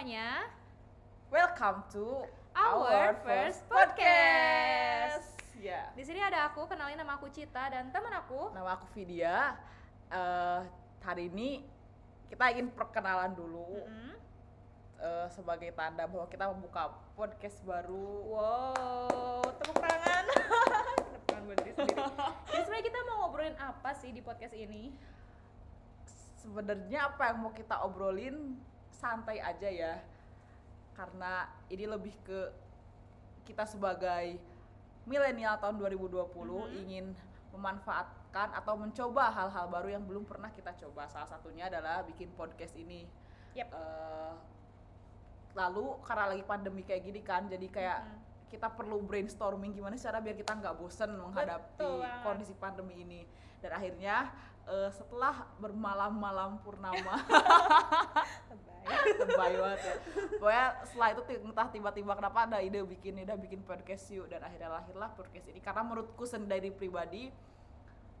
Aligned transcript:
semuanya. 0.00 0.48
Welcome 1.28 1.84
to 1.92 2.24
Our 2.56 3.20
first 3.20 3.60
podcast. 3.68 5.28
Ya. 5.60 5.92
Di 5.92 6.08
sini 6.08 6.24
ada 6.24 6.48
aku, 6.48 6.64
kenalin 6.64 6.96
nama 6.96 7.20
aku 7.20 7.28
Cita 7.28 7.68
dan 7.68 7.92
teman 7.92 8.08
aku. 8.16 8.48
Nama 8.56 8.80
aku 8.80 8.88
Vidya. 8.96 9.60
Eh, 10.08 10.60
hari 11.04 11.28
ini 11.28 11.68
kita 12.32 12.48
ingin 12.48 12.72
perkenalan 12.72 13.36
dulu 13.36 13.76
Mm-mm. 13.76 14.16
eh, 15.04 15.28
sebagai 15.36 15.68
tanda 15.76 16.08
bahwa 16.08 16.24
kita 16.32 16.48
membuka 16.48 16.96
podcast 17.12 17.60
baru. 17.68 18.24
Wow, 18.24 19.44
tepuk 19.52 19.84
tangan. 19.84 20.24
tepuk 21.12 21.22
tangan 21.28 21.42
buat 21.44 21.58
diri 21.60 21.72
sendiri. 21.76 22.00
Jadi 22.48 22.62
sebenarnya 22.64 22.84
kita 22.88 22.98
mau 23.04 23.16
ngobrolin 23.28 23.56
apa 23.60 23.90
sih 24.00 24.16
di 24.16 24.24
podcast 24.24 24.56
ini? 24.56 24.96
Sebenarnya 26.40 27.12
apa 27.12 27.36
yang 27.36 27.44
mau 27.44 27.52
kita 27.52 27.84
obrolin 27.84 28.56
santai 29.00 29.40
aja 29.40 29.64
ya. 29.66 29.94
Karena 30.92 31.48
ini 31.72 31.88
lebih 31.88 32.12
ke 32.20 32.52
kita 33.48 33.64
sebagai 33.64 34.36
milenial 35.08 35.56
tahun 35.56 35.80
2020 35.80 36.68
Mhm. 36.68 36.76
ingin 36.84 37.06
memanfaatkan 37.50 38.52
atau 38.54 38.76
mencoba 38.78 39.32
hal-hal 39.32 39.66
baru 39.66 39.88
yang 39.96 40.04
belum 40.04 40.28
pernah 40.28 40.52
kita 40.52 40.70
coba. 40.76 41.08
Salah 41.08 41.26
satunya 41.26 41.66
adalah 41.66 42.04
bikin 42.04 42.30
podcast 42.36 42.76
ini. 42.76 43.08
Yap. 43.56 43.72
Eh, 43.74 44.34
lalu 45.56 45.98
karena 46.06 46.30
lagi 46.30 46.44
pandemi 46.46 46.86
kayak 46.86 47.02
gini 47.02 47.20
kan, 47.26 47.50
jadi 47.50 47.66
kayak 47.66 47.98
Mm-mm. 48.06 48.28
Kita 48.50 48.66
perlu 48.74 48.98
brainstorming 49.06 49.70
gimana 49.70 49.94
cara 49.94 50.18
biar 50.18 50.34
kita 50.34 50.58
nggak 50.58 50.74
bosen 50.74 51.14
menghadapi 51.14 51.78
Betul 51.78 52.02
kondisi 52.26 52.54
pandemi 52.58 53.00
ini. 53.06 53.22
Dan 53.62 53.70
akhirnya 53.76 54.34
eh, 54.66 54.90
setelah 54.90 55.46
bermalam-malam 55.62 56.58
purnama 56.60 57.22
lebay 59.20 59.54
banget 59.60 59.80
ya. 59.80 59.94
Pokoknya 60.40 60.66
setelah 60.88 61.08
itu 61.12 61.22
entah 61.46 61.68
tiba-tiba 61.68 62.12
kenapa 62.16 62.38
ada 62.48 62.58
ide 62.58 62.80
bikin 62.82 63.22
udah 63.22 63.38
bikin 63.38 63.60
podcast 63.62 64.08
yuk 64.10 64.26
dan 64.26 64.42
akhirnya 64.42 64.72
lahirlah 64.72 65.10
podcast 65.14 65.46
ini 65.52 65.60
karena 65.60 65.84
menurutku 65.84 66.24
sendiri 66.24 66.72
pribadi 66.72 67.28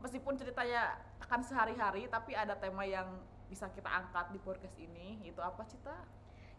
meskipun 0.00 0.36
ceritanya 0.36 1.00
akan 1.20 1.40
sehari-hari 1.44 2.08
tapi 2.08 2.32
ada 2.36 2.56
tema 2.56 2.84
yang 2.84 3.08
bisa 3.50 3.66
kita 3.74 3.90
angkat 3.90 4.30
di 4.30 4.38
podcast 4.38 4.76
ini 4.78 5.18
itu 5.26 5.40
apa 5.42 5.66
cita? 5.66 5.96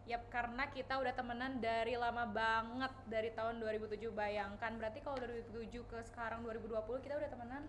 Yap, 0.02 0.26
karena 0.34 0.66
kita 0.66 0.98
udah 0.98 1.14
temenan 1.14 1.62
dari 1.62 1.94
lama 1.94 2.26
banget 2.26 2.90
dari 3.06 3.30
tahun 3.38 3.62
2007. 3.62 4.10
Bayangkan 4.10 4.74
berarti 4.74 4.98
kalau 4.98 5.14
dari 5.14 5.46
2007 5.46 5.86
ke 5.86 5.98
sekarang 6.10 6.42
2020 6.42 7.06
kita 7.06 7.14
udah 7.22 7.30
temenan 7.30 7.62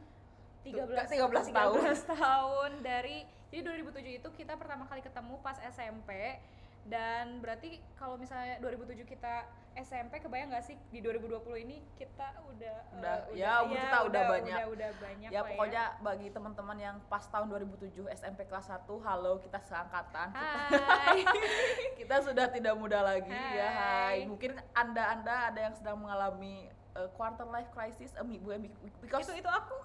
13 0.65 1.13
13 1.13 1.53
tahun. 1.53 1.77
13 1.93 2.13
tahun 2.17 2.71
dari 2.81 3.17
jadi 3.53 3.61
2007 3.85 4.17
itu 4.17 4.29
kita 4.33 4.57
pertama 4.57 4.89
kali 4.89 5.05
ketemu 5.05 5.37
pas 5.45 5.61
SMP 5.69 6.41
dan 6.83 7.39
berarti 7.39 7.79
kalau 7.93 8.15
misalnya 8.15 8.59
2007 8.59 9.05
kita 9.05 9.47
SMP 9.73 10.19
kebayang 10.19 10.51
nggak 10.51 10.61
sih 10.63 10.77
di 10.87 10.99
2020 10.99 11.39
ini 11.59 11.81
kita 11.95 12.29
udah 12.45 12.77
eh, 12.85 12.97
Udah, 12.99 13.15
ya, 13.33 13.63
umur 13.63 13.73
kita 13.79 13.97
udah 14.05 14.23
banyak. 14.29 14.53
udah, 14.53 14.65
udah 14.69 14.89
banyak 14.99 15.29
ya 15.29 15.39
lah 15.39 15.49
pokoknya 15.49 15.83
bagi 15.99 16.27
teman-teman 16.29 16.77
yang 16.77 16.95
pas 17.07 17.25
tahun 17.25 17.47
2007 17.49 17.89
SMP 18.13 18.45
kelas 18.45 18.67
1 18.67 18.85
halo 18.85 19.39
kita 19.39 19.57
seangkatan 19.59 20.27
kita, 20.29 20.77
Hai. 20.77 21.19
kita 21.99 22.15
sudah 22.21 22.45
tidak 22.47 22.75
muda 22.75 23.01
lagi 23.01 23.31
ya 23.31 23.65
Hai. 23.65 23.73
hai 23.73 24.17
mungkin 24.25 24.53
anda 24.73 25.03
anda 25.09 25.49
ada 25.49 25.59
yang 25.63 25.73
sedang 25.73 25.97
mengalami 25.97 26.67
uh, 26.93 27.09
quarter 27.11 27.47
life 27.47 27.71
crisis 27.71 28.13
eh, 28.13 28.21
mi- 28.21 28.37
bukan 28.37 28.59
mi- 28.61 28.75
because 29.01 29.25
itu 29.25 29.41
itu 29.41 29.49
aku 29.49 29.77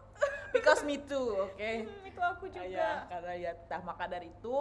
because 0.50 0.82
me 0.82 1.00
too 1.00 1.46
oke 1.46 1.56
Hmm, 1.56 1.88
itu 2.10 2.20
aku 2.20 2.44
juga 2.50 2.66
Ah, 2.66 2.68
ya, 2.68 2.90
karena 3.08 3.32
ya 3.38 3.52
nah, 3.64 3.80
maka 3.86 4.04
dari 4.04 4.28
itu 4.28 4.56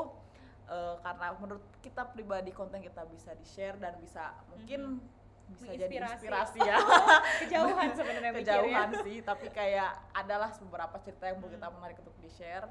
eh, 0.68 0.96
karena 1.02 1.28
menurut 1.40 1.64
kita 1.82 2.04
pribadi 2.12 2.52
konten 2.52 2.80
kita 2.84 3.04
bisa 3.10 3.34
di 3.34 3.46
share 3.48 3.80
dan 3.80 3.96
bisa 4.00 4.36
mungkin 4.52 5.02
bisa 5.48 5.72
jadi 5.72 6.04
inspirasi 6.04 6.60
ya. 6.60 6.76
Kejauhan 7.48 7.90
sebenarnya 7.98 8.32
kejauhan 8.36 8.90
mikirnya. 8.92 9.06
sih 9.08 9.18
tapi 9.24 9.48
kayak 9.48 9.96
adalah 10.12 10.52
beberapa 10.60 11.00
cerita 11.00 11.32
yang 11.32 11.40
mau 11.40 11.48
kita 11.48 11.68
menarik 11.72 11.98
untuk 12.04 12.16
di 12.20 12.28
share 12.28 12.68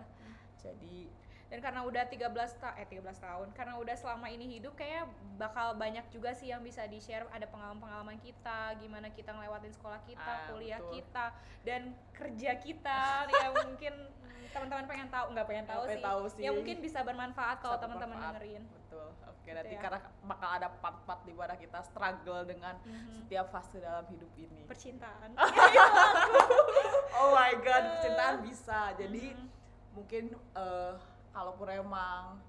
jadi 0.60 1.08
dan 1.46 1.58
karena 1.60 1.80
udah 1.80 2.02
13 2.04 2.26
ta 2.56 2.74
eh 2.74 2.82
13 2.84 3.06
tahun 3.16 3.48
karena 3.52 3.74
udah 3.76 3.94
selama 3.94 4.26
ini 4.26 4.58
hidup 4.58 4.74
kayak 4.74 5.06
bakal 5.36 5.74
banyak 5.74 6.02
juga 6.10 6.30
sih 6.30 6.50
yang 6.50 6.58
bisa 6.60 6.82
di 6.84 6.98
share 6.98 7.22
ada 7.30 7.46
pengalaman-pengalaman 7.46 8.18
kita 8.18 8.74
gimana 8.76 9.06
kita 9.08 9.30
ngelewatin 9.30 9.70
sekolah 9.70 10.02
kita 10.02 10.26
Ah, 10.26 10.50
kuliah 10.50 10.80
betul. 10.80 10.92
kita 10.96 11.24
dan 11.62 11.82
kerja 12.12 12.50
kita 12.56 13.00
ya 13.24 13.48
mungkin 13.62 13.94
mm, 13.94 14.50
teman-teman 14.50 14.84
pengen 14.84 15.06
tahu 15.06 15.26
nggak 15.30 15.46
pengen 15.46 15.66
tahu 15.66 15.82
sih. 15.86 16.02
tahu 16.02 16.22
sih. 16.28 16.42
ya 16.42 16.50
mungkin 16.50 16.76
bisa 16.80 16.98
bermanfaat 17.00 17.56
kalau 17.60 17.78
teman-teman 17.78 18.18
dengerin 18.18 18.66
betul 18.66 19.06
oke 19.22 19.34
Gitu 19.46 19.54
nanti 19.54 19.74
ya. 19.74 19.80
karena 19.80 19.98
bakal 20.26 20.50
ada 20.50 20.68
part-part 20.72 21.22
di 21.22 21.30
mana 21.30 21.54
kita 21.54 21.78
struggle 21.80 22.42
dengan 22.42 22.74
Mhm. 22.82 23.22
setiap 23.22 23.46
fase 23.48 23.78
dalam 23.78 24.02
hidup 24.08 24.30
ini 24.34 24.66
percintaan 24.66 25.30
oh 27.16 27.30
my 27.30 27.54
god 27.56 27.82
percintaan 27.94 28.36
bisa 28.42 28.90
jadi 28.94 29.24
Mhm. 29.30 29.46
mungkin 29.94 30.24
eh, 30.34 30.94
kalaupun 31.36 31.68
emang 31.68 32.40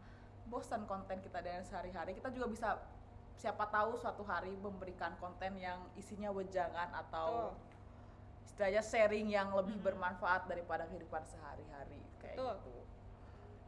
bosan 0.48 0.88
konten 0.88 1.20
kita 1.20 1.44
dengan 1.44 1.60
sehari-hari 1.62 2.16
kita 2.16 2.32
juga 2.32 2.48
bisa 2.48 2.70
siapa 3.36 3.68
tahu 3.68 3.94
suatu 3.94 4.24
hari 4.24 4.56
memberikan 4.56 5.12
konten 5.18 5.60
yang 5.60 5.78
isinya 5.94 6.32
wejangan 6.32 6.88
atau 6.96 7.52
istilahnya 8.42 8.80
sharing 8.80 9.28
yang 9.28 9.52
lebih 9.52 9.76
Mhm. 9.76 9.84
bermanfaat 9.84 10.48
daripada 10.48 10.88
kehidupan 10.88 11.22
sehari-hari 11.22 12.00
kayak 12.18 12.34
Betul. 12.34 12.56
gitu. 12.58 12.72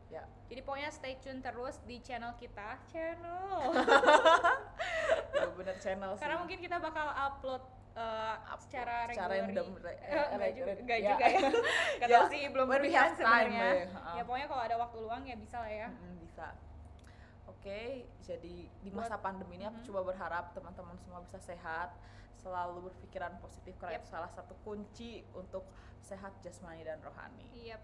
Ya. 0.10 0.24
Jadi 0.50 0.62
pokoknya 0.64 0.90
stay 0.90 1.22
tune 1.22 1.38
terus 1.38 1.78
di 1.86 2.02
channel 2.02 2.34
kita 2.34 2.80
channel. 2.88 3.70
Ya 5.36 5.48
bener 5.50 5.76
channel 5.78 6.12
sih. 6.16 6.22
karena 6.22 6.36
mungkin 6.38 6.58
kita 6.58 6.78
bakal 6.80 7.08
upload 7.12 7.62
uh, 8.00 8.36
secara 8.58 8.96
secara 9.06 9.34
re- 9.36 10.00
Eh, 10.02 10.26
enggak 10.32 10.52
juga, 10.56 10.72
enggak 10.74 11.00
ya. 11.00 11.10
juga 11.12 11.26
ya 11.28 11.40
Ya, 12.02 12.08
tahu 12.16 12.26
sih 12.28 12.42
belum 12.48 12.66
when 12.66 12.80
we 12.80 12.88
pilihan 12.88 13.12
sebenarnya 13.14 13.68
ya. 13.76 13.86
Ha. 13.92 14.12
ya 14.16 14.22
pokoknya 14.24 14.48
kalau 14.48 14.64
ada 14.64 14.76
waktu 14.78 14.98
luang 15.00 15.24
ya 15.24 15.36
bisa 15.36 15.58
lah 15.60 15.72
ya 15.74 15.88
Mm-mm, 15.90 16.16
bisa 16.18 16.48
oke 17.46 17.82
jadi 18.20 18.56
di 18.70 18.90
masa 18.90 19.14
Buat- 19.14 19.24
pandemi 19.26 19.54
ini 19.56 19.66
aku 19.66 19.80
Mhm. 19.80 19.88
coba 19.88 20.02
berharap 20.08 20.46
teman-teman 20.54 20.96
semua 20.98 21.20
bisa 21.20 21.38
sehat 21.38 21.92
selalu 22.34 22.88
berpikiran 22.88 23.36
positif 23.38 23.76
karena 23.76 24.00
Yep. 24.00 24.02
itu 24.02 24.10
salah 24.10 24.32
satu 24.32 24.56
kunci 24.58 25.12
untuk 25.34 25.68
sehat 26.00 26.32
jasmani 26.40 26.82
dan 26.82 26.98
rohani 27.00 27.44
iya 27.54 27.76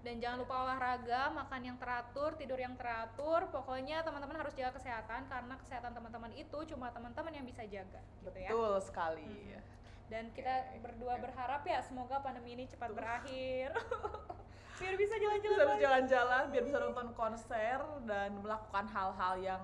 dan 0.00 0.16
jangan 0.16 0.40
lupa 0.40 0.64
olahraga 0.64 1.28
makan 1.30 1.60
yang 1.62 1.76
teratur 1.76 2.32
tidur 2.34 2.56
yang 2.56 2.72
teratur 2.72 3.44
pokoknya 3.48 4.00
teman-teman 4.00 4.40
harus 4.40 4.56
jaga 4.56 4.72
kesehatan 4.74 5.28
karena 5.28 5.54
kesehatan 5.60 5.92
teman-teman 5.92 6.32
itu 6.32 6.58
cuma 6.66 6.88
teman-teman 6.88 7.32
yang 7.32 7.44
bisa 7.44 7.60
jaga 7.64 8.00
gitu 8.20 8.38
ya 8.38 8.48
betul 8.48 8.80
sekali 8.80 9.28
Mhm. 9.28 9.60
dan 10.08 10.24
kita 10.32 10.54
Oke, 10.66 10.78
berdua 10.80 11.14
oke. 11.14 11.22
berharap 11.22 11.62
ya 11.62 11.78
semoga 11.80 12.16
pandemi 12.18 12.56
ini 12.56 12.64
cepat 12.66 12.90
Betul. 12.90 12.98
berakhir 12.98 13.68
biar 14.80 14.94
bisa 14.96 15.14
jalan-jalan 15.14 15.56
bisa 15.60 15.76
jalan-jalan 15.78 16.44
biar 16.48 16.64
bisa 16.64 16.78
nonton 16.80 17.08
konser 17.12 17.78
dan 18.08 18.30
melakukan 18.40 18.84
hal-hal 18.88 19.34
yang 19.36 19.62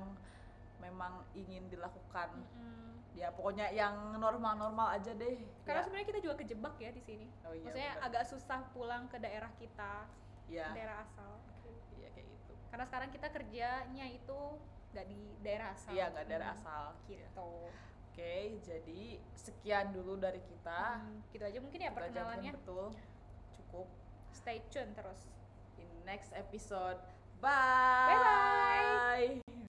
memang 0.76 1.24
ingin 1.32 1.64
dilakukan 1.66 2.36
Mm-mm. 2.36 2.85
Ya 3.16 3.32
pokoknya 3.32 3.72
yang 3.72 3.96
normal-normal 4.14 4.92
aja 4.92 5.10
deh 5.10 5.40
Karena 5.64 5.80
ya, 5.80 5.84
sebenarnya 5.84 6.06
kita 6.06 6.20
juga 6.20 6.34
kejebak 6.36 6.74
ya 6.76 6.90
di 6.92 7.00
sini. 7.00 7.26
Oh 7.42 7.50
iya, 7.50 7.64
Maksudnya 7.64 7.90
bener. 7.94 8.06
agak 8.06 8.24
susah 8.28 8.60
pulang 8.70 9.08
ke 9.08 9.16
daerah 9.16 9.48
kita, 9.56 10.04
ya 10.46 10.68
daerah 10.70 11.00
asal. 11.00 11.40
iya 11.96 12.12
kayak 12.12 12.28
gitu 12.28 12.52
Karena 12.68 12.84
sekarang 12.84 13.08
kita 13.08 13.28
kerjanya 13.32 14.06
itu 14.06 14.40
nggak 14.92 15.06
di 15.08 15.20
daerah 15.40 15.72
asal. 15.72 15.90
iya 15.90 16.04
nggak 16.12 16.24
Hmm, 16.28 16.52
asal 16.52 16.84
Gitu. 17.08 17.50
Oke, 18.06 18.34
jadi 18.60 19.02
sekian 19.34 19.92
dulu 19.92 20.16
dari 20.16 20.40
kita. 20.40 21.00
Hmm, 21.00 21.20
gitu 21.28 21.44
aja 21.44 21.58
mungkin 21.60 21.80
ya 21.80 21.92
perkenalannya. 21.92 22.52
betul. 22.52 22.92
Cukup. 23.52 23.88
Stay 24.32 24.60
tune 24.68 24.92
terus. 24.92 25.28
In 25.76 25.88
next 26.04 26.32
episode. 26.32 26.96
Bye. 27.40 28.12
Bye-bye. 28.12 29.65